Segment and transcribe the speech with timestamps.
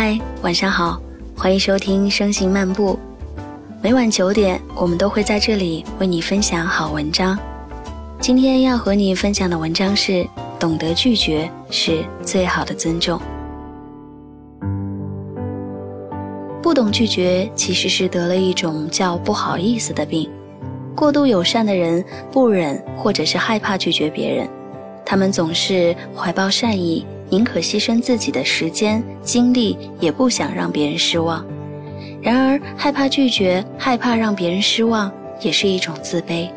[0.00, 0.96] 嗨，晚上好，
[1.36, 2.96] 欢迎收听声行漫步。
[3.82, 7.36] 每晚九点，我们都会在这里为你分享好文章。
[8.20, 10.24] 今天要和你分享的文章是：
[10.56, 13.20] 懂得拒绝是最好的尊重。
[16.62, 20.30] 不懂拒绝，其实是得了一种叫不好意思的病。
[20.94, 24.48] 过度友善的人不忍或者是害怕拒绝别人，
[25.04, 31.44] 他们总是怀抱善意，宁可牺牲自己的时间精力，也不想让别人失望。
[32.22, 36.48] 然而，害怕拒绝，害怕让别人失望，也是一种自卑。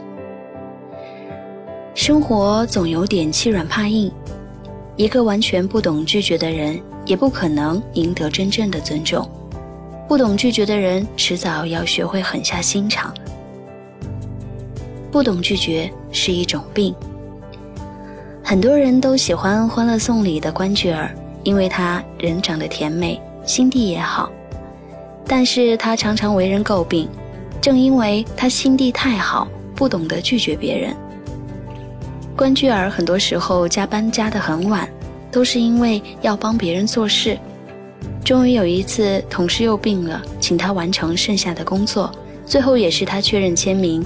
[1.93, 4.11] 生活总有点欺软怕硬，
[4.95, 9.29] 一个完全不懂拒绝的人，也不可能赢得真正的尊重。
[10.07, 13.13] 不懂拒绝的人，迟早要学会狠下心肠。
[15.11, 16.95] 不懂拒绝是一种病。
[18.43, 21.09] 很多人都喜欢《欢乐颂》里的关雎尔，
[21.43, 24.29] 因为她人长得甜美，心地也好。
[25.25, 27.07] 但是她常常为人诟病，
[27.61, 30.93] 正因为她心地太好，不懂得拒绝别人。
[32.35, 34.89] 关雎尔很多时候加班加得很晚，
[35.31, 37.37] 都是因为要帮别人做事。
[38.25, 42.11] 终于有一次，同事又病了，请他完成剩下的工作，
[42.45, 44.03] 最后也是他确认签名。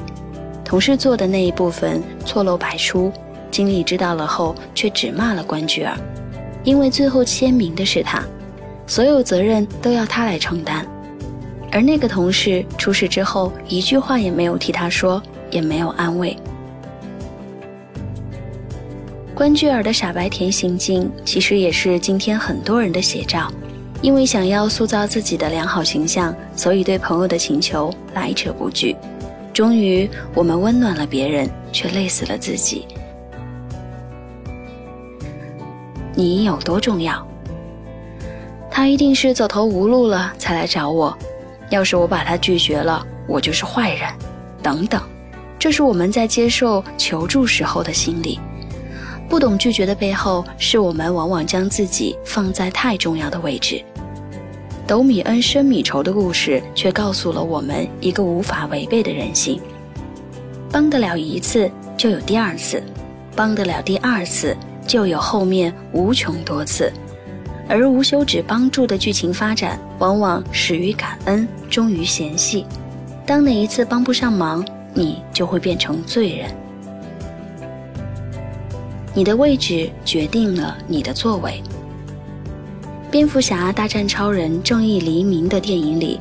[0.63, 3.11] 同事做的那一部分错漏百出，
[3.55, 5.97] 经理知道了后却只骂了关雎尔，
[6.65, 8.21] 因为最后签名的是他，
[8.85, 10.85] 所有责任都要他来承担。
[11.71, 16.35] 而那个同事出事之后一句话也没有替他说，也没有安慰。
[19.33, 23.49] 关雎尔的傻白甜行径，其实也是今天很多人的写照，
[24.01, 28.97] 因为想要塑造自己的良好形象，所以对朋友的请求来者不拒。
[29.53, 32.85] 终于，我们温暖了别人，却累死了自己。
[36.15, 37.25] 你有多重要？
[38.71, 41.15] 他一定是走投无路了才来找我。
[41.69, 44.07] 要是我把他拒绝了，我就是坏人。
[44.61, 45.01] 等等，
[45.59, 48.39] 这是我们在接受求助时候的心理。
[49.27, 53.83] 不懂拒绝的背后，是我们往往将自己放在太重要的位置。
[54.87, 59.59] 斗米恩深米仇的故事，却告诉了我们一个无法违背的人性：
[60.71, 62.79] 帮得了一次，就有第二次；
[63.35, 66.91] 帮得了第二次，就有后面无穷多次。
[67.67, 72.65] 而无休止帮助的剧情发展，往往始于感恩，终于嫌隙。
[73.25, 74.63] 当哪一次帮不上忙，
[74.93, 76.55] 你就会变成罪人。
[79.15, 81.63] 你的位置决定了你的作为。
[83.09, 86.19] 蝙蝠侠大战超人，正义黎明的电影里，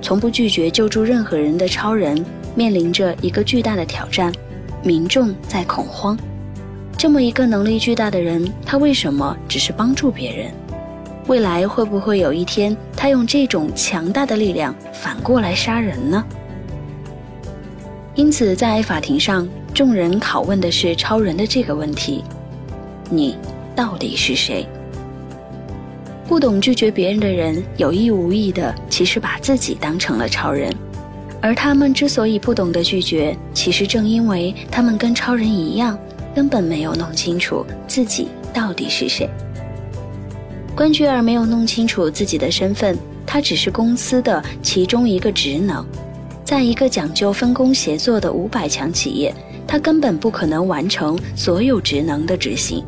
[0.00, 4.32] 从不拒绝救助任何人的超人，面临着一个巨大的挑战：
[4.82, 6.16] 民众在恐慌。
[6.98, 10.50] 这么一个能力巨大的人，他为什么只是帮助别人？
[11.28, 16.24] 未来会不会有一天，他用这种强大的力量反过来杀人呢？
[18.16, 22.24] 因此，在法庭上，众人拷问的是超人的这个问题：
[23.08, 23.36] 你
[23.76, 24.66] 到底是谁？
[26.26, 30.74] 不懂拒绝别人的人，有意无意的其实把自己当成了超人，
[31.40, 35.96] 而他们之所以不懂得拒绝，其实正因为他们跟超人一样，
[36.34, 39.28] 根本没有弄清楚自己到底是谁。
[40.76, 42.96] 关雎尔没有弄清楚自己的身份，
[43.26, 45.84] 他只是公司的其中一个职能，
[46.44, 49.34] 在一个讲究分工协作的五百强企业，
[49.66, 52.84] 他根本不可能完成所有职能的执行。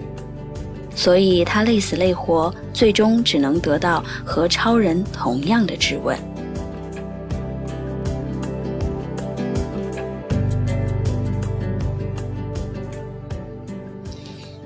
[0.94, 6.16] 所以他累死累活，最终只能得到和超人同样的质问。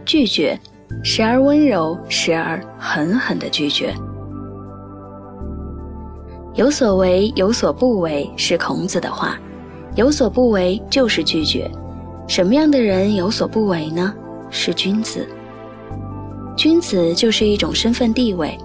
[0.05, 0.59] 拒绝，
[1.03, 3.95] 时而温柔，时而狠狠的拒绝。
[6.55, 9.39] 有所为，有所不为，是孔子的话。
[9.97, 11.71] 有所不为就是拒绝。
[12.27, 14.13] 什么样的人有所不为呢？
[14.51, 15.27] 是君子。
[16.57, 18.57] 君子就是一种身份地位，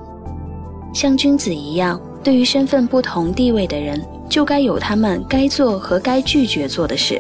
[0.94, 4.00] 像君子一样，对于身份不同地位的人，
[4.30, 7.20] 就该有他们该做和该拒绝做的事。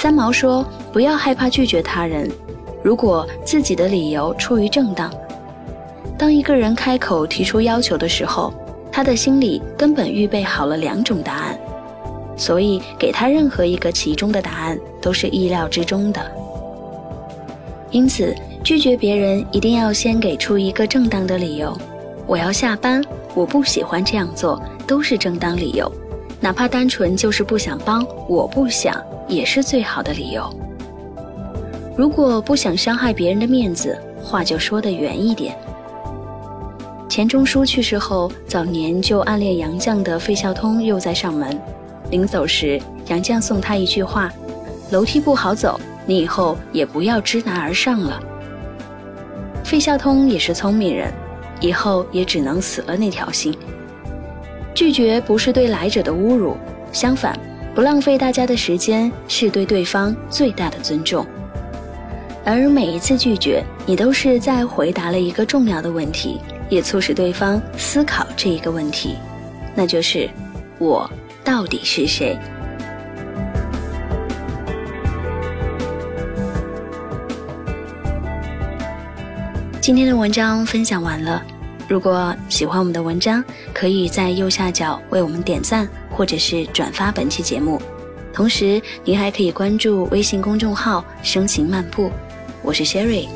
[0.00, 0.64] 三毛说
[0.94, 2.30] ：“不要害怕拒绝他人，
[2.84, 5.12] 如果自己的理由出于正当。
[6.16, 8.54] 当一个人开口提出要求的时候，
[8.92, 11.58] 他的心里根本预备好了两种答案，
[12.36, 16.20] 所以给他任何一个其中的答案都是意料之中的。
[17.90, 18.32] 因此。”
[18.64, 21.74] 拒绝别人一定要先给出一个正当的理由。
[22.26, 23.02] 我要下班，
[23.34, 25.90] 我不喜欢这样做，都是正当理由。
[26.40, 28.94] 哪怕单纯就是不想帮，我不想
[29.26, 30.48] 也是最好的理由。
[31.96, 35.56] 如果不想伤害别人的面子，话就说得圆一点。
[37.08, 41.60] 钱钟书去世后，早年就暗恋杨绛的费孝通又在上门。
[42.10, 44.32] 临走时，杨绛送他一句话
[44.92, 48.22] ：“楼梯不好走，你以后也不要知难而上了。”
[49.64, 51.12] 费孝通也是聪明人，
[51.60, 53.56] 以后也只能死了那条心。
[54.88, 56.56] 拒绝不是对来者的侮辱，
[56.92, 57.38] 相反，
[57.74, 61.26] 不浪费大家的时间是对对方最大的尊重。
[62.42, 66.40] 而每一次拒绝，你都是在回答了一个重要的问题，
[66.70, 69.16] 也促使对方思考这一个问题，
[69.74, 70.26] 那就是
[70.78, 71.06] 我
[71.44, 72.34] 到底是谁。
[79.82, 81.44] 今天的文章分享完了，
[81.88, 83.42] 如果喜欢我们的文章，
[83.72, 87.80] 可以在右下角为我们点赞或者是转发本期节目，
[88.30, 92.12] 同时您还可以关注微信公众号“声情漫步”。
[92.62, 93.26] 我是 Sherry。